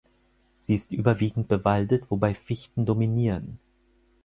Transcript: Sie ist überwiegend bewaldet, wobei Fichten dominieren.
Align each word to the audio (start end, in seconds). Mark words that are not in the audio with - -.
Sie 0.57 0.73
ist 0.73 0.89
überwiegend 0.93 1.47
bewaldet, 1.47 2.09
wobei 2.09 2.33
Fichten 2.33 2.87
dominieren. 2.87 3.59